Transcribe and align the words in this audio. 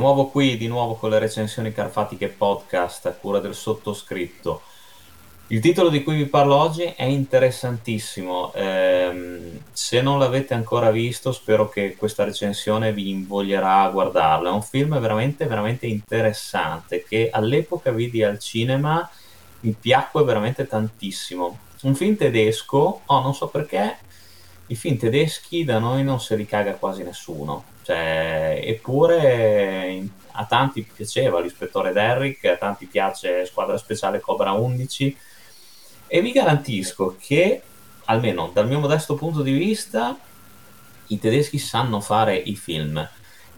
Nuovo 0.00 0.28
qui, 0.28 0.56
di 0.56 0.66
nuovo 0.66 0.94
con 0.94 1.10
le 1.10 1.18
recensioni 1.18 1.74
carfatiche 1.74 2.28
podcast 2.28 3.04
a 3.04 3.12
cura 3.12 3.38
del 3.38 3.54
sottoscritto. 3.54 4.62
Il 5.48 5.60
titolo 5.60 5.90
di 5.90 6.02
cui 6.02 6.16
vi 6.16 6.24
parlo 6.24 6.56
oggi 6.56 6.84
è 6.84 7.04
interessantissimo. 7.04 8.50
Eh, 8.54 9.60
se 9.70 10.00
non 10.00 10.18
l'avete 10.18 10.54
ancora 10.54 10.90
visto, 10.90 11.32
spero 11.32 11.68
che 11.68 11.96
questa 11.96 12.24
recensione 12.24 12.94
vi 12.94 13.10
invoglierà 13.10 13.82
a 13.82 13.90
guardarlo. 13.90 14.48
È 14.48 14.52
un 14.52 14.62
film 14.62 14.98
veramente, 14.98 15.44
veramente 15.44 15.86
interessante 15.86 17.04
che 17.06 17.28
all'epoca 17.30 17.90
vidi 17.90 18.24
al 18.24 18.38
cinema, 18.38 19.06
mi 19.60 19.76
piacque 19.78 20.24
veramente 20.24 20.66
tantissimo. 20.66 21.58
Un 21.82 21.94
film 21.94 22.16
tedesco, 22.16 23.02
oh, 23.04 23.20
non 23.20 23.34
so 23.34 23.48
perché, 23.48 23.98
i 24.68 24.74
film 24.74 24.96
tedeschi 24.96 25.62
da 25.62 25.78
noi 25.78 26.02
non 26.04 26.22
se 26.22 26.36
li 26.36 26.46
caga 26.46 26.72
quasi 26.72 27.02
nessuno. 27.02 27.64
Cioè, 27.82 28.60
eppure 28.64 30.08
a 30.32 30.44
tanti 30.44 30.82
piaceva 30.82 31.40
l'ispettore 31.40 31.92
Derrick, 31.92 32.44
a 32.44 32.56
tanti 32.56 32.86
piace 32.86 33.46
Squadra 33.46 33.76
Speciale 33.76 34.20
Cobra 34.20 34.52
11 34.52 35.16
e 36.06 36.20
vi 36.20 36.32
garantisco 36.32 37.16
che, 37.20 37.62
almeno 38.06 38.50
dal 38.52 38.66
mio 38.66 38.80
modesto 38.80 39.14
punto 39.14 39.42
di 39.42 39.52
vista, 39.52 40.18
i 41.06 41.18
tedeschi 41.18 41.58
sanno 41.58 42.00
fare 42.00 42.36
i 42.36 42.56
film. 42.56 43.08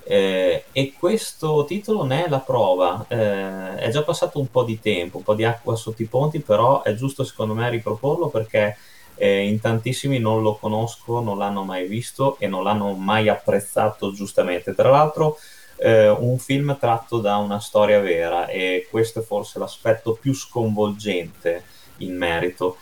Eh, 0.05 0.65
e 0.73 0.93
questo 0.98 1.65
titolo 1.65 2.05
ne 2.05 2.25
è 2.25 2.28
la 2.28 2.41
prova. 2.41 3.05
Eh, 3.09 3.77
è 3.77 3.91
già 3.91 4.03
passato 4.03 4.39
un 4.39 4.50
po' 4.50 4.65
di 4.65 4.81
tempo, 4.81 5.19
un 5.19 5.23
po' 5.23 5.34
di 5.34 5.45
acqua 5.45 5.77
sotto 5.77 6.03
i 6.03 6.06
ponti, 6.06 6.41
però 6.41 6.83
è 6.83 6.95
giusto 6.95 7.25
secondo 7.25 7.55
me 7.55 7.70
riproporlo 7.70 8.28
perché 8.28 8.77
eh, 9.17 9.47
in 9.47 9.61
tantissimi 9.61 10.19
non 10.19 10.43
lo 10.43 10.57
conosco, 10.57 11.21
non 11.21 11.39
l'hanno 11.39 11.65
mai 11.65 11.87
visto 11.87 12.37
e 12.39 12.47
non 12.47 12.65
l'hanno 12.65 12.93
mai 12.93 13.29
apprezzato 13.29 14.13
giustamente. 14.13 14.75
Tra 14.75 14.91
l'altro, 14.91 15.39
eh, 15.77 16.09
un 16.09 16.39
film 16.39 16.77
tratto 16.79 17.19
da 17.19 17.37
una 17.37 17.61
storia 17.61 18.01
vera 18.01 18.47
e 18.47 18.87
questo 18.91 19.21
è 19.21 19.23
forse 19.23 19.59
l'aspetto 19.59 20.13
più 20.21 20.35
sconvolgente 20.35 21.65
in 21.99 22.17
merito. 22.17 22.77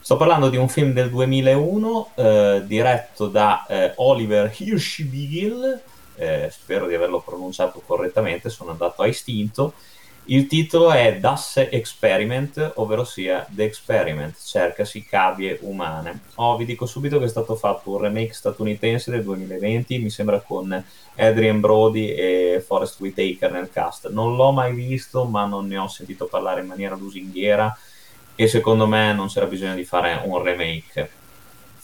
Sto 0.00 0.16
parlando 0.16 0.48
di 0.48 0.56
un 0.56 0.68
film 0.68 0.92
del 0.92 1.10
2001 1.10 2.10
eh, 2.14 2.62
diretto 2.64 3.26
da 3.26 3.66
eh, 3.66 3.92
Oliver 3.96 4.54
Hirschbiegel, 4.56 5.82
eh, 6.16 6.48
spero 6.50 6.86
di 6.86 6.94
averlo 6.94 7.20
pronunciato 7.20 7.82
correttamente, 7.84 8.48
sono 8.48 8.70
andato 8.70 9.02
a 9.02 9.06
istinto 9.06 9.74
il 10.30 10.46
titolo 10.46 10.90
è 10.90 11.18
Das 11.18 11.56
Experiment, 11.56 12.72
ovvero 12.74 13.02
sia 13.02 13.46
The 13.48 13.64
Experiment, 13.64 14.36
cercasi 14.38 15.02
cavie 15.04 15.58
umane. 15.62 16.20
Oh, 16.34 16.54
vi 16.58 16.66
dico 16.66 16.84
subito 16.84 17.18
che 17.18 17.24
è 17.24 17.28
stato 17.28 17.54
fatto 17.54 17.92
un 17.92 18.02
remake 18.02 18.34
statunitense 18.34 19.10
del 19.10 19.22
2020, 19.22 19.98
mi 19.98 20.10
sembra 20.10 20.40
con 20.40 20.84
Adrian 21.16 21.60
Brody 21.60 22.10
e 22.10 22.62
Forrest 22.64 23.00
Whitaker 23.00 23.50
nel 23.52 23.70
cast. 23.70 24.10
Non 24.10 24.36
l'ho 24.36 24.52
mai 24.52 24.74
visto, 24.74 25.24
ma 25.24 25.46
non 25.46 25.66
ne 25.66 25.78
ho 25.78 25.88
sentito 25.88 26.26
parlare 26.26 26.60
in 26.60 26.66
maniera 26.66 26.94
lusinghiera 26.94 27.74
e 28.34 28.46
secondo 28.48 28.86
me 28.86 29.14
non 29.14 29.28
c'era 29.28 29.46
bisogno 29.46 29.76
di 29.76 29.84
fare 29.84 30.20
un 30.24 30.42
remake. 30.42 31.10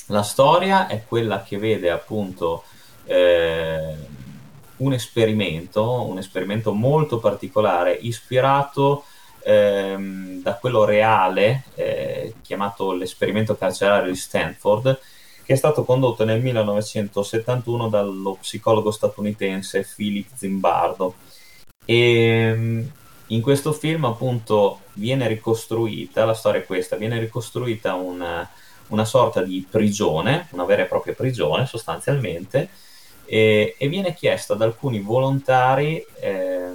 La 0.09 0.22
storia 0.22 0.87
è 0.87 1.03
quella 1.06 1.43
che 1.43 1.56
vede 1.56 1.88
appunto... 1.88 2.65
Eh, 3.06 4.13
un 4.78 4.92
esperimento, 4.92 6.02
un 6.02 6.18
esperimento 6.18 6.72
molto 6.72 7.18
particolare, 7.18 7.92
ispirato 7.92 9.04
ehm, 9.44 10.42
da 10.42 10.56
quello 10.56 10.84
reale, 10.84 11.64
eh, 11.74 12.34
chiamato 12.42 12.92
l'esperimento 12.92 13.56
carcerario 13.56 14.10
di 14.10 14.16
Stanford, 14.16 14.98
che 15.44 15.52
è 15.52 15.56
stato 15.56 15.84
condotto 15.84 16.24
nel 16.24 16.40
1971 16.40 17.88
dallo 17.88 18.38
psicologo 18.40 18.90
statunitense 18.90 19.86
Philip 19.94 20.28
Zimbardo. 20.34 21.14
E 21.84 21.96
ehm, 21.96 22.91
in 23.28 23.41
questo 23.41 23.72
film 23.72 24.04
appunto 24.04 24.80
viene 24.94 25.28
ricostruita, 25.28 26.24
la 26.24 26.34
storia 26.34 26.60
è 26.60 26.64
questa, 26.64 26.96
viene 26.96 27.18
ricostruita 27.18 27.94
una, 27.94 28.48
una 28.88 29.04
sorta 29.04 29.42
di 29.42 29.66
prigione, 29.68 30.48
una 30.50 30.64
vera 30.64 30.82
e 30.82 30.86
propria 30.86 31.14
prigione 31.14 31.66
sostanzialmente, 31.66 32.68
e, 33.24 33.74
e 33.78 33.88
viene 33.88 34.14
chiesto 34.14 34.52
ad 34.52 34.62
alcuni 34.62 35.00
volontari 35.00 36.04
eh, 36.20 36.68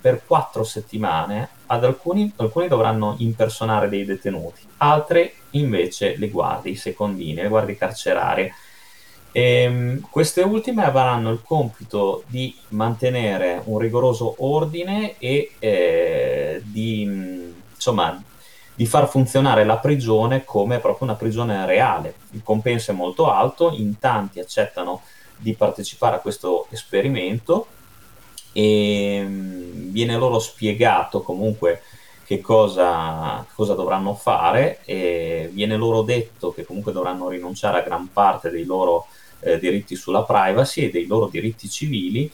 per 0.00 0.22
quattro 0.26 0.64
settimane, 0.64 1.48
ad 1.66 1.84
alcuni, 1.84 2.32
alcuni 2.36 2.68
dovranno 2.68 3.14
impersonare 3.18 3.88
dei 3.88 4.04
detenuti, 4.04 4.62
altri 4.78 5.32
invece 5.50 6.16
le 6.16 6.28
guardie, 6.28 6.72
i 6.72 6.76
secondini, 6.76 7.40
le 7.40 7.48
guardie 7.48 7.76
carcerarie. 7.76 8.52
E, 9.30 9.62
ehm, 9.62 10.00
queste 10.10 10.42
ultime 10.42 10.84
avranno 10.84 11.30
il 11.30 11.40
compito 11.42 12.24
di 12.26 12.54
mantenere 12.68 13.62
un 13.64 13.78
rigoroso 13.78 14.34
ordine 14.38 15.14
e 15.18 15.52
eh, 15.58 16.60
di, 16.64 17.02
insomma, 17.72 18.22
di 18.74 18.86
far 18.86 19.08
funzionare 19.08 19.64
la 19.64 19.78
prigione 19.78 20.44
come 20.44 20.78
proprio 20.78 21.06
una 21.08 21.16
prigione 21.16 21.64
reale. 21.64 22.14
Il 22.32 22.42
compenso 22.42 22.90
è 22.90 22.94
molto 22.94 23.30
alto, 23.30 23.72
in 23.72 23.98
tanti 23.98 24.40
accettano 24.40 25.02
di 25.42 25.54
partecipare 25.54 26.16
a 26.16 26.20
questo 26.20 26.66
esperimento 26.70 27.66
e 28.52 29.22
mm, 29.24 29.90
viene 29.90 30.16
loro 30.16 30.38
spiegato 30.38 31.22
comunque 31.22 31.82
che 32.24 32.40
cosa, 32.40 33.44
cosa, 33.54 33.74
dovranno 33.74 34.14
fare 34.14 34.80
e 34.84 35.50
viene 35.52 35.76
loro 35.76 36.02
detto 36.02 36.52
che 36.52 36.64
comunque 36.64 36.92
dovranno 36.92 37.28
rinunciare 37.28 37.80
a 37.80 37.82
gran 37.82 38.10
parte 38.12 38.50
dei 38.50 38.64
loro 38.64 39.06
eh, 39.40 39.58
diritti 39.58 39.96
sulla 39.96 40.22
privacy 40.22 40.84
e 40.84 40.90
dei 40.90 41.06
loro 41.06 41.26
diritti 41.26 41.68
civili 41.68 42.30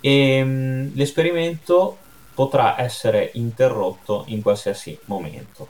e 0.00 0.42
mh, 0.42 0.48
mm, 0.48 0.88
l'esperimento 0.94 1.98
potrà 2.34 2.80
essere 2.80 3.30
interrotto 3.34 4.24
in 4.28 4.42
qualsiasi 4.42 4.98
momento. 5.06 5.68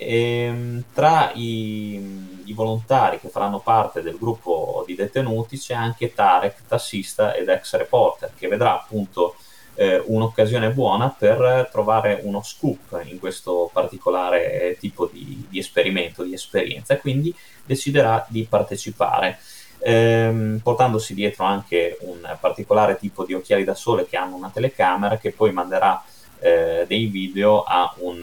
E, 0.00 0.44
ehm, 0.44 0.84
tra 0.94 1.30
i, 1.34 2.40
i, 2.44 2.52
volontari 2.54 3.20
che 3.20 3.28
faranno 3.28 3.60
parte 3.60 4.00
del 4.00 4.16
gruppo 4.16 4.82
di 4.86 4.94
detenuti 4.94 5.58
c'è 5.58 5.74
anche 5.74 6.14
Tarek, 6.14 6.62
tassista 6.66 7.34
ed 7.34 7.50
ex 7.50 7.76
reporter, 7.76 8.32
che 8.34 8.48
vedrà 8.48 8.72
appunto 8.72 9.36
eh, 9.74 10.02
un'occasione 10.02 10.70
buona 10.70 11.14
per 11.16 11.68
trovare 11.70 12.20
uno 12.22 12.42
scoop 12.42 13.02
in 13.04 13.18
questo 13.18 13.68
particolare 13.72 14.76
tipo 14.80 15.06
di, 15.06 15.46
di 15.50 15.58
esperimento, 15.58 16.22
di 16.22 16.32
esperienza, 16.32 16.94
e 16.94 16.98
quindi 16.98 17.34
deciderà 17.66 18.24
di 18.28 18.46
partecipare. 18.48 19.38
Ehm, 19.82 20.60
portandosi 20.62 21.14
dietro 21.14 21.44
anche 21.44 21.98
un 22.02 22.36
particolare 22.38 22.98
tipo 22.98 23.24
di 23.24 23.32
occhiali 23.34 23.64
da 23.64 23.74
sole 23.74 24.06
che 24.06 24.16
hanno 24.16 24.36
una 24.36 24.50
telecamera 24.50 25.16
che 25.16 25.32
poi 25.32 25.52
manderà 25.52 26.02
eh, 26.38 26.84
dei 26.86 27.06
video 27.06 27.62
a 27.62 27.94
un, 27.98 28.22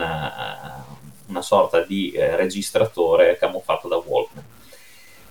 una 1.38 1.42
sorta 1.42 1.82
di 1.82 2.12
eh, 2.12 2.36
registratore 2.36 3.38
camuffato 3.38 3.88
da 3.88 3.96
Walkman. 3.98 4.44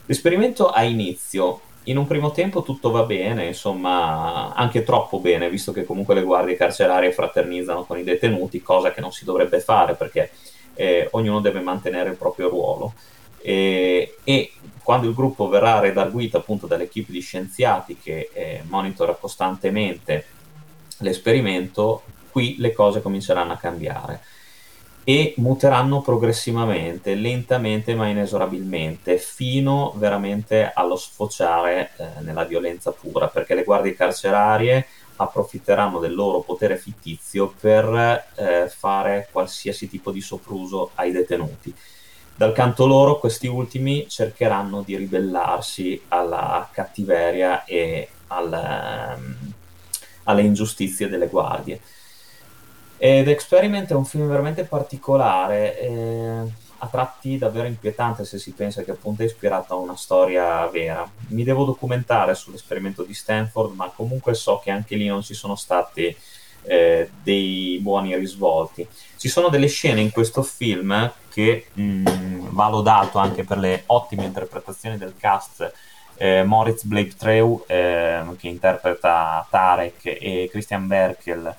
L'esperimento 0.06 0.68
ha 0.68 0.84
inizio. 0.84 1.60
In 1.84 1.98
un 1.98 2.06
primo 2.06 2.32
tempo 2.32 2.62
tutto 2.62 2.90
va 2.90 3.04
bene, 3.04 3.46
insomma, 3.46 4.52
anche 4.54 4.82
troppo 4.82 5.20
bene, 5.20 5.48
visto 5.48 5.70
che 5.72 5.84
comunque 5.84 6.14
le 6.14 6.22
guardie 6.22 6.56
carcerarie 6.56 7.12
fraternizzano 7.12 7.84
con 7.84 7.98
i 7.98 8.02
detenuti, 8.02 8.60
cosa 8.60 8.90
che 8.92 9.00
non 9.00 9.12
si 9.12 9.24
dovrebbe 9.24 9.60
fare 9.60 9.94
perché 9.94 10.30
eh, 10.74 11.08
ognuno 11.12 11.40
deve 11.40 11.60
mantenere 11.60 12.10
il 12.10 12.16
proprio 12.16 12.48
ruolo. 12.48 12.92
E, 13.40 14.16
e, 14.24 14.52
quando 14.82 15.06
il 15.08 15.14
gruppo 15.14 15.48
verrà 15.48 15.78
redarguito 15.78 16.36
appunto 16.36 16.66
dall'equipe 16.66 17.12
di 17.12 17.20
scienziati 17.20 17.98
che 17.98 18.30
eh, 18.32 18.62
monitora 18.68 19.14
costantemente 19.14 20.24
l'esperimento, 20.98 22.02
qui 22.30 22.56
le 22.58 22.72
cose 22.72 23.02
cominceranno 23.02 23.52
a 23.52 23.56
cambiare 23.56 24.20
e 25.08 25.34
muteranno 25.36 26.00
progressivamente, 26.00 27.14
lentamente 27.14 27.94
ma 27.94 28.08
inesorabilmente, 28.08 29.18
fino 29.18 29.94
veramente 29.98 30.72
allo 30.74 30.96
sfociare 30.96 31.92
eh, 31.96 32.06
nella 32.22 32.42
violenza 32.42 32.90
pura, 32.90 33.28
perché 33.28 33.54
le 33.54 33.62
guardie 33.62 33.94
carcerarie 33.94 34.84
approfitteranno 35.14 36.00
del 36.00 36.12
loro 36.12 36.40
potere 36.40 36.76
fittizio 36.76 37.54
per 37.60 38.30
eh, 38.34 38.68
fare 38.68 39.28
qualsiasi 39.30 39.88
tipo 39.88 40.10
di 40.10 40.20
sopruso 40.20 40.90
ai 40.96 41.12
detenuti. 41.12 41.72
Dal 42.34 42.52
canto 42.52 42.84
loro, 42.84 43.20
questi 43.20 43.46
ultimi 43.46 44.08
cercheranno 44.08 44.82
di 44.82 44.96
ribellarsi 44.96 46.02
alla 46.08 46.68
cattiveria 46.72 47.64
e 47.64 48.08
al, 48.26 49.16
um, 49.16 49.52
alle 50.24 50.42
ingiustizie 50.42 51.08
delle 51.08 51.28
guardie. 51.28 51.80
Ed 52.98 53.28
Experiment 53.28 53.90
è 53.90 53.94
un 53.94 54.04
film 54.04 54.26
veramente 54.26 54.64
particolare, 54.64 55.78
eh, 55.80 56.42
a 56.78 56.86
tratti 56.88 57.38
davvero 57.38 57.66
inquietante 57.66 58.24
se 58.24 58.38
si 58.38 58.52
pensa 58.52 58.82
che 58.82 58.90
appunto 58.90 59.22
è 59.22 59.26
ispirato 59.26 59.74
a 59.74 59.78
una 59.78 59.96
storia 59.96 60.66
vera. 60.68 61.08
Mi 61.28 61.44
devo 61.44 61.64
documentare 61.64 62.34
sull'esperimento 62.34 63.02
di 63.02 63.14
Stanford, 63.14 63.74
ma 63.74 63.90
comunque 63.94 64.34
so 64.34 64.60
che 64.62 64.70
anche 64.70 64.96
lì 64.96 65.06
non 65.06 65.22
ci 65.22 65.34
sono 65.34 65.56
stati 65.56 66.14
eh, 66.62 67.10
dei 67.22 67.78
buoni 67.80 68.16
risvolti. 68.16 68.86
Ci 69.16 69.28
sono 69.28 69.48
delle 69.48 69.68
scene 69.68 70.00
in 70.00 70.10
questo 70.10 70.42
film 70.42 71.12
che 71.30 71.66
mh, 71.72 71.82
mm, 71.82 72.46
va 72.50 72.68
lodato 72.68 73.18
anche 73.18 73.44
per 73.44 73.58
le 73.58 73.82
ottime 73.86 74.24
interpretazioni 74.24 74.96
del 74.98 75.14
cast 75.18 75.72
eh, 76.16 76.42
Moritz 76.44 76.84
Bleibtreu 76.84 77.64
eh, 77.66 78.22
che 78.38 78.48
interpreta 78.48 79.46
Tarek 79.48 80.04
e 80.04 80.48
Christian 80.50 80.86
Berkel 80.86 81.54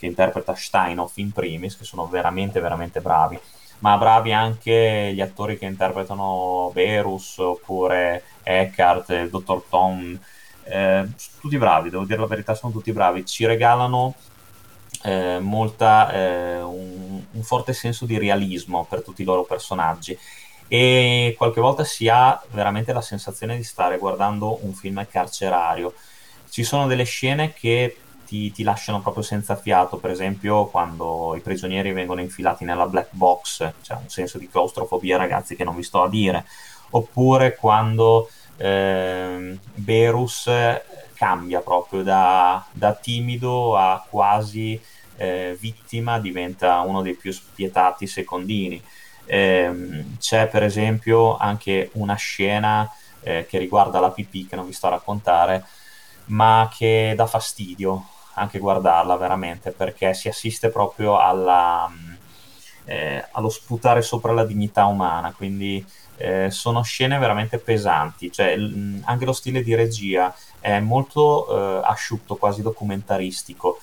che 0.00 0.06
interpreta 0.06 0.54
Steinhoff 0.54 1.18
in 1.18 1.30
primis, 1.30 1.76
che 1.76 1.84
sono 1.84 2.06
veramente 2.08 2.58
veramente 2.58 3.00
bravi. 3.00 3.38
Ma 3.80 3.96
bravi 3.98 4.32
anche 4.32 5.12
gli 5.14 5.20
attori 5.20 5.58
che 5.58 5.66
interpretano 5.66 6.70
Verus 6.74 7.38
oppure 7.38 8.22
Eckhart, 8.42 9.10
il 9.10 9.30
dottor 9.30 9.64
Tom, 9.68 10.18
eh, 10.64 11.06
tutti 11.40 11.58
bravi, 11.58 11.90
devo 11.90 12.04
dire 12.04 12.18
la 12.18 12.26
verità, 12.26 12.54
sono 12.54 12.72
tutti 12.72 12.92
bravi, 12.92 13.24
ci 13.26 13.44
regalano 13.46 14.14
eh, 15.02 15.38
molta, 15.40 16.12
eh, 16.12 16.60
un, 16.60 17.22
un, 17.30 17.42
forte 17.42 17.72
senso 17.72 18.06
di 18.06 18.18
realismo 18.18 18.86
per 18.88 19.02
tutti 19.02 19.22
i 19.22 19.24
loro 19.26 19.44
personaggi. 19.44 20.18
E 20.68 21.34
qualche 21.36 21.60
volta 21.60 21.84
si 21.84 22.08
ha 22.08 22.40
veramente 22.50 22.92
la 22.92 23.00
sensazione 23.00 23.56
di 23.56 23.64
stare 23.64 23.98
guardando 23.98 24.64
un 24.64 24.72
film 24.72 25.04
carcerario. 25.10 25.94
Ci 26.48 26.62
sono 26.64 26.86
delle 26.86 27.04
scene 27.04 27.52
che 27.52 27.96
ti, 28.30 28.52
ti, 28.52 28.62
lasciano 28.62 29.00
proprio 29.00 29.24
senza 29.24 29.56
fiato, 29.56 29.96
per 29.96 30.12
esempio 30.12 30.66
quando 30.66 31.34
i 31.34 31.40
prigionieri 31.40 31.90
vengono 31.90 32.20
infilati 32.20 32.64
nella 32.64 32.86
black 32.86 33.08
box, 33.10 33.72
c'è 33.82 33.94
un 33.94 34.08
senso 34.08 34.38
di 34.38 34.48
claustrofobia 34.48 35.16
ragazzi 35.16 35.56
che 35.56 35.64
non 35.64 35.74
vi 35.74 35.82
sto 35.82 36.04
a 36.04 36.08
dire, 36.08 36.44
oppure 36.90 37.56
quando 37.56 38.30
eh, 38.56 39.58
Berus 39.74 40.48
cambia 41.14 41.58
proprio 41.58 42.04
da, 42.04 42.64
da 42.70 42.94
timido 42.94 43.76
a 43.76 44.06
quasi 44.08 44.80
eh, 45.16 45.56
vittima, 45.58 46.20
diventa 46.20 46.78
uno 46.82 47.02
dei 47.02 47.14
più 47.14 47.32
spietati 47.32 48.06
secondini. 48.06 48.80
Eh, 49.24 50.04
c'è 50.20 50.46
per 50.46 50.62
esempio 50.62 51.36
anche 51.36 51.90
una 51.94 52.14
scena 52.14 52.88
eh, 53.22 53.44
che 53.48 53.58
riguarda 53.58 53.98
la 53.98 54.10
pipì 54.10 54.46
che 54.46 54.54
non 54.54 54.66
vi 54.66 54.72
sto 54.72 54.86
a 54.86 54.90
raccontare, 54.90 55.64
ma 56.26 56.70
che 56.72 57.12
dà 57.16 57.26
fastidio 57.26 58.04
anche 58.34 58.58
guardarla 58.58 59.16
veramente 59.16 59.70
perché 59.70 60.14
si 60.14 60.28
assiste 60.28 60.70
proprio 60.70 61.18
alla, 61.18 61.90
eh, 62.84 63.24
allo 63.32 63.48
sputare 63.48 64.02
sopra 64.02 64.32
la 64.32 64.44
dignità 64.44 64.86
umana, 64.86 65.32
quindi 65.32 65.84
eh, 66.16 66.50
sono 66.50 66.82
scene 66.82 67.18
veramente 67.18 67.58
pesanti, 67.58 68.30
cioè, 68.30 68.56
l- 68.56 69.00
anche 69.04 69.24
lo 69.24 69.32
stile 69.32 69.62
di 69.62 69.74
regia 69.74 70.34
è 70.60 70.78
molto 70.80 71.80
eh, 71.80 71.80
asciutto, 71.84 72.36
quasi 72.36 72.62
documentaristico 72.62 73.78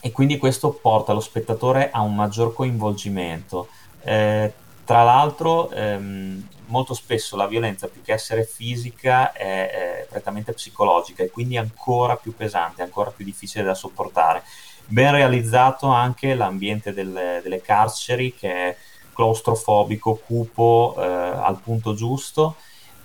e 0.00 0.12
quindi 0.12 0.36
questo 0.36 0.70
porta 0.70 1.14
lo 1.14 1.20
spettatore 1.20 1.90
a 1.90 2.02
un 2.02 2.14
maggior 2.14 2.52
coinvolgimento. 2.52 3.68
Eh, 4.02 4.52
tra 4.84 5.02
l'altro, 5.02 5.70
ehm, 5.70 6.46
molto 6.66 6.94
spesso 6.94 7.36
la 7.36 7.46
violenza, 7.46 7.88
più 7.88 8.02
che 8.02 8.12
essere 8.12 8.44
fisica, 8.44 9.32
è, 9.32 9.70
è 9.70 10.06
prettamente 10.08 10.52
psicologica 10.52 11.22
e 11.22 11.30
quindi 11.30 11.56
ancora 11.56 12.16
più 12.16 12.34
pesante, 12.34 12.82
ancora 12.82 13.10
più 13.10 13.24
difficile 13.24 13.64
da 13.64 13.74
sopportare. 13.74 14.42
Ben 14.86 15.12
realizzato 15.12 15.86
anche 15.86 16.34
l'ambiente 16.34 16.92
delle, 16.92 17.40
delle 17.42 17.60
carceri, 17.60 18.34
che 18.34 18.52
è 18.52 18.76
claustrofobico, 19.14 20.16
cupo, 20.16 20.94
eh, 20.98 21.02
al 21.04 21.58
punto 21.60 21.94
giusto. 21.94 22.56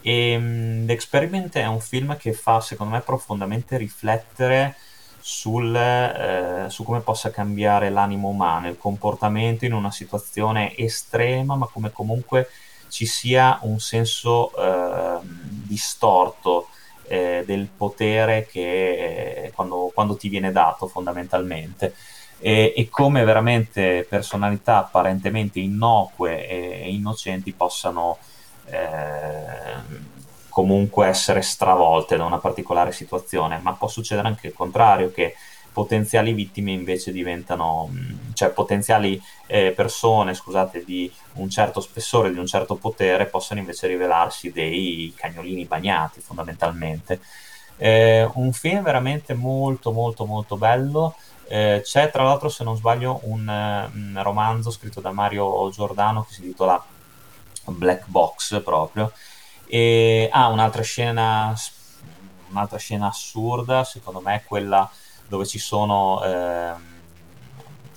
E 0.01 0.35
um, 0.35 0.85
L'Experiment 0.85 1.55
è 1.55 1.65
un 1.65 1.79
film 1.79 2.17
che 2.17 2.33
fa, 2.33 2.59
secondo 2.59 2.95
me, 2.95 3.01
profondamente 3.01 3.77
riflettere 3.77 4.75
sul, 5.19 5.75
eh, 5.75 6.65
su 6.69 6.83
come 6.83 7.01
possa 7.01 7.29
cambiare 7.29 7.89
l'animo 7.89 8.29
umano, 8.29 8.67
il 8.67 8.77
comportamento 8.77 9.65
in 9.65 9.73
una 9.73 9.91
situazione 9.91 10.75
estrema, 10.75 11.55
ma 11.55 11.67
come 11.67 11.91
comunque 11.91 12.49
ci 12.89 13.05
sia 13.05 13.59
un 13.61 13.79
senso 13.79 14.51
eh, 14.55 15.19
distorto 15.23 16.67
eh, 17.07 17.43
del 17.45 17.67
potere 17.75 18.45
che 18.45 19.45
eh, 19.45 19.51
quando, 19.53 19.91
quando, 19.93 20.15
ti 20.15 20.29
viene 20.29 20.51
dato 20.51 20.87
fondamentalmente. 20.87 21.95
E, 22.41 22.73
e, 22.75 22.87
come 22.89 23.23
veramente 23.25 24.05
personalità 24.07 24.77
apparentemente 24.77 25.59
innocue 25.59 26.47
e 26.47 26.89
innocenti 26.89 27.51
possano 27.51 28.17
eh, 28.65 30.07
comunque 30.47 31.07
essere 31.07 31.41
stravolte 31.41 32.15
da 32.17 32.25
una 32.25 32.37
particolare 32.37 32.91
situazione, 32.91 33.59
ma 33.61 33.73
può 33.73 33.87
succedere 33.87 34.27
anche 34.27 34.47
il 34.47 34.53
contrario, 34.53 35.11
che 35.11 35.35
potenziali 35.79 36.33
vittime 36.33 36.73
invece 36.73 37.13
diventano, 37.13 37.87
mm, 37.89 38.33
cioè 38.33 38.49
potenziali 38.49 39.21
eh, 39.47 39.71
persone, 39.71 40.33
scusate, 40.33 40.83
di 40.83 41.09
un 41.35 41.49
certo 41.49 41.79
spessore, 41.79 42.33
di 42.33 42.37
un 42.37 42.45
certo 42.45 42.75
potere, 42.75 43.27
possono 43.27 43.61
invece 43.61 43.87
rivelarsi 43.87 44.51
dei 44.51 45.13
cagnolini 45.15 45.63
bagnati 45.63 46.19
fondamentalmente. 46.19 47.21
Eh, 47.77 48.29
un 48.33 48.51
film 48.51 48.83
veramente 48.83 49.33
molto 49.33 49.93
molto 49.93 50.25
molto 50.25 50.57
bello. 50.57 51.15
Eh, 51.47 51.79
c'è 51.81 52.11
tra 52.11 52.23
l'altro, 52.23 52.49
se 52.49 52.65
non 52.65 52.75
sbaglio, 52.75 53.21
un, 53.23 53.47
un 53.47 54.19
romanzo 54.21 54.71
scritto 54.71 54.99
da 54.99 55.13
Mario 55.13 55.69
Giordano 55.71 56.25
che 56.25 56.33
si 56.33 56.41
intitola 56.41 56.83
Black 57.67 58.03
Box 58.07 58.61
proprio, 58.63 59.13
e 59.65 60.27
ha 60.29 60.43
ah, 60.43 60.47
un'altra 60.49 60.81
scena, 60.81 61.55
un'altra 62.49 62.77
scena 62.77 63.07
assurda, 63.07 63.85
secondo 63.85 64.19
me, 64.19 64.35
è 64.35 64.43
quella 64.43 64.89
dove 65.29 65.45
ci 65.45 65.59
sono 65.59 66.21
eh, 66.23 66.73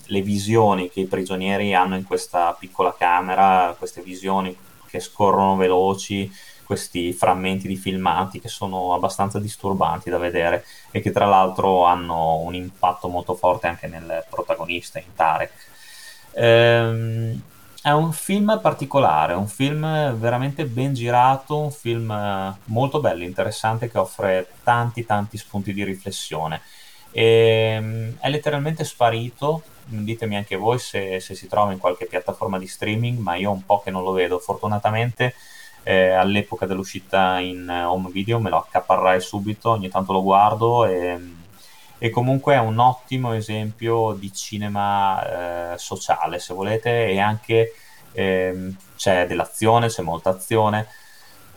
le 0.05 0.21
visioni 0.21 0.91
che 0.91 1.01
i 1.01 1.07
prigionieri 1.07 1.75
hanno 1.75 1.97
in 1.97 2.05
questa 2.05 2.55
piccola 2.57 2.95
camera, 2.97 3.75
queste 3.77 4.03
visioni 4.03 4.57
che 4.87 5.01
scorrono 5.01 5.57
veloci, 5.57 6.31
questi 6.65 7.13
frammenti 7.13 7.67
di 7.67 7.77
filmati 7.77 8.39
che 8.41 8.49
sono 8.49 8.95
abbastanza 8.95 9.39
disturbanti 9.41 10.11
da 10.11 10.19
vedere 10.19 10.65
e 10.91 11.01
che 11.01 11.11
tra 11.11 11.27
l'altro 11.27 11.85
hanno 11.85 12.37
un 12.37 12.55
impatto 12.55 13.09
molto 13.09 13.35
forte 13.35 13.67
anche 13.67 13.87
nel 13.89 14.25
protagonista, 14.29 14.99
in 14.99 15.15
Tarek. 15.15 15.53
Ehm, 16.33 17.41
è 17.83 17.91
un 17.91 18.13
film 18.13 18.61
particolare, 18.63 19.35
un 19.35 19.49
film 19.49 20.15
veramente 20.15 20.67
ben 20.67 20.95
girato, 20.95 21.59
un 21.59 21.73
film 21.73 22.57
molto 22.67 23.01
bello, 23.01 23.25
interessante 23.25 23.91
che 23.91 23.99
offre 23.99 24.49
tanti 24.63 25.05
tanti 25.05 25.37
spunti 25.37 25.73
di 25.73 25.83
riflessione. 25.83 26.61
E, 27.13 27.75
ehm, 27.77 28.17
è 28.21 28.29
letteralmente 28.31 28.85
sparito, 28.85 29.63
ditemi 29.85 30.37
anche 30.37 30.57
voi 30.57 30.79
se, 30.79 31.21
se, 31.21 31.35
si 31.35 31.47
trova 31.47 31.73
in 31.73 31.79
qualche 31.79 32.07
piattaforma 32.07 32.59
di 32.59 32.67
streaming, 32.67 33.19
ma 33.19 33.37
io 33.37 33.51
un 33.51 33.65
po' 33.65 33.81
che 33.81 33.91
non 33.91 34.03
lo 34.03 34.13
vedo. 34.13 34.39
Fortunatamente 34.39 35.35
eh, 35.83 36.11
all'epoca 36.11 36.67
dell'uscita 36.67 37.39
in 37.39 37.69
home 37.69 38.11
video 38.11 38.39
me 38.39 38.51
lo 38.51 38.59
accaparrai 38.59 39.21
subito, 39.21 39.71
ogni 39.71 39.89
tanto 39.89 40.13
lo 40.13 40.23
guardo 40.23 40.85
e, 40.87 41.19
e 41.99 42.11
comunque 42.11 42.55
è 42.55 42.59
un 42.59 42.79
ottimo 42.79 43.33
esempio 43.33 44.13
di 44.13 44.33
cinema 44.33 45.73
eh, 45.75 45.79
sociale, 45.79 46.39
se 46.39 46.55
volete, 46.55 47.07
e 47.09 47.19
anche 47.21 47.75
eh, 48.13 48.75
c'è 48.97 49.27
dell'azione, 49.27 49.89
c'è 49.89 50.03
molta 50.03 50.31
azione, 50.31 50.87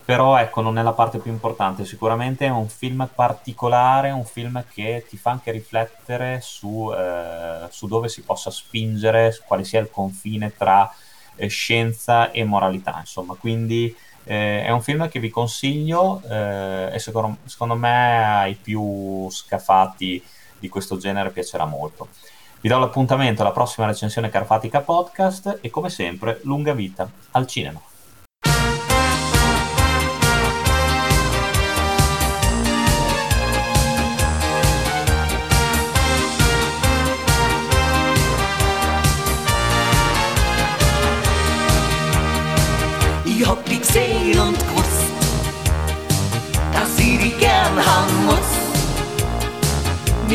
però 0.06 0.38
ecco, 0.38 0.60
non 0.60 0.78
è 0.78 0.82
la 0.82 0.92
parte 0.92 1.18
più 1.18 1.32
importante, 1.32 1.84
sicuramente 1.84 2.46
è 2.46 2.48
un 2.48 2.68
film 2.68 3.08
particolare, 3.12 4.12
un 4.12 4.24
film 4.24 4.64
che 4.72 5.04
ti 5.08 5.16
fa 5.16 5.32
anche 5.32 5.50
riflettere 5.50 6.38
su, 6.40 6.92
eh, 6.96 7.66
su 7.70 7.88
dove 7.88 8.08
si 8.08 8.22
possa 8.22 8.52
spingere, 8.52 9.36
quale 9.44 9.64
sia 9.64 9.80
il 9.80 9.90
confine 9.90 10.54
tra 10.56 10.88
eh, 11.34 11.48
scienza 11.48 12.30
e 12.30 12.44
moralità, 12.44 12.98
insomma, 13.00 13.34
quindi 13.34 13.92
eh, 14.22 14.62
è 14.62 14.70
un 14.70 14.80
film 14.80 15.08
che 15.08 15.18
vi 15.18 15.28
consiglio 15.28 16.22
eh, 16.30 16.90
e 16.92 16.98
secondo, 17.00 17.38
secondo 17.44 17.74
me 17.74 18.42
ai 18.42 18.54
più 18.54 19.28
scafati 19.28 20.22
di 20.56 20.68
questo 20.68 20.98
genere 20.98 21.30
piacerà 21.30 21.64
molto. 21.64 22.10
Vi 22.60 22.68
do 22.68 22.78
l'appuntamento 22.78 23.42
alla 23.42 23.50
prossima 23.50 23.88
recensione 23.88 24.30
Carfatica 24.30 24.82
Podcast 24.82 25.58
e 25.60 25.68
come 25.68 25.90
sempre 25.90 26.38
lunga 26.44 26.74
vita 26.74 27.10
al 27.32 27.48
cinema. 27.48 27.80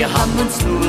Wir 0.01 0.11
haben 0.11 0.31
uns 0.39 0.59
nur 0.65 0.81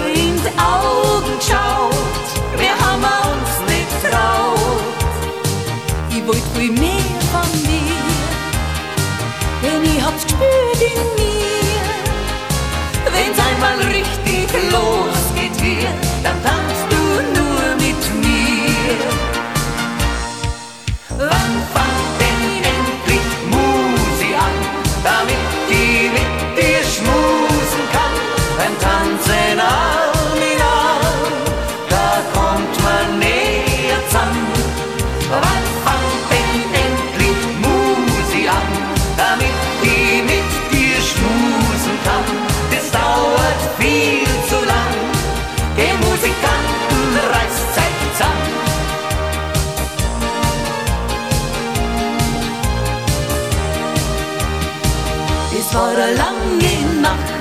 Es 55.72 55.78
war 55.78 55.88
eine 55.88 56.12
lange 56.16 57.00
Nacht 57.00 57.32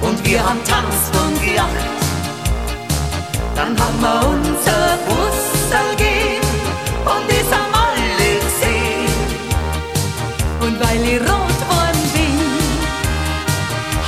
und 0.00 0.24
wir 0.24 0.42
haben 0.42 0.58
tanzt 0.64 1.14
und 1.22 1.38
gelacht. 1.44 1.84
Dann 3.54 3.78
haben 3.78 4.00
wir 4.00 4.26
unser 4.26 4.96
Fußball 5.06 5.90
gegeben 5.90 6.48
und 7.04 7.24
das 7.28 7.48
haben 7.52 7.74
alle 7.74 8.30
gesehen. 8.40 9.12
Und 10.62 10.80
weil 10.80 11.02
ich 11.04 11.20
rot 11.20 11.60
worden 11.68 12.04
bin, 12.14 12.40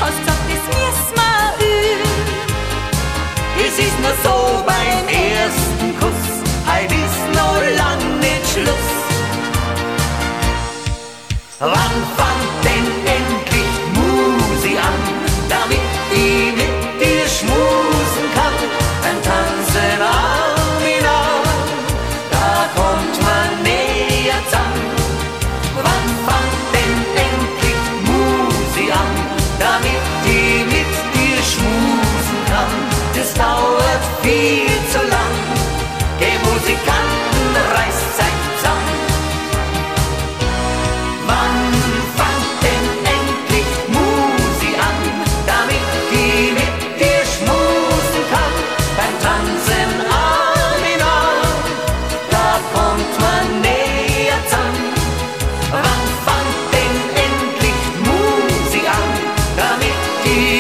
hast 0.01 0.17
du 0.17 0.25
gesagt, 0.25 0.47
das 0.49 0.65
müssen 0.75 1.17
wir 1.21 1.67
üben. 1.69 2.15
Es 3.59 3.79
ist 3.79 3.99
nur 4.01 4.17
so 4.25 4.65
beim 4.65 5.07
ersten 5.13 5.99
Kuss, 6.01 6.25
heute 6.67 6.95
ist 6.95 7.25
noch 7.35 7.61
lang 7.77 8.21
nicht 8.21 8.47
Schluss. 8.55 8.94
Land 11.61 12.05
van 12.17 12.63
den 12.63 13.24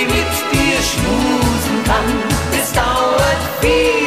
mit 0.06 0.32
dir 0.52 0.78
schmusen 0.90 1.84
kann. 1.84 2.08
Es 2.58 2.72
dauert 2.72 3.42
viel. 3.60 4.03